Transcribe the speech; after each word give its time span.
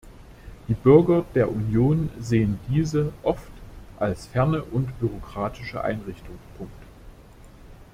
Die 0.67 0.73
Bürger 0.73 1.25
der 1.35 1.51
Union 1.51 2.09
sehen 2.19 2.57
diese 2.67 3.13
oft 3.21 3.51
als 3.99 4.25
ferne 4.25 4.63
und 4.63 4.99
bürokratische 4.99 5.83
Einrichtung. 5.83 6.39